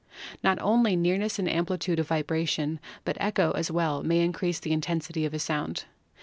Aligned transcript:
Not 0.43 0.59
only 0.63 0.95
nearness 0.95 1.37
and 1.37 1.47
amplitude 1.47 1.99
of 1.99 2.07
vibration, 2.07 2.79
but 3.05 3.17
echo 3.19 3.51
as 3.51 3.69
well 3.69 4.01
may 4.01 4.21
increase 4.21 4.59
the 4.59 4.71
intensity 4.73 5.25
of 5.25 5.33
a 5.35 5.37
sound. 5.37 5.83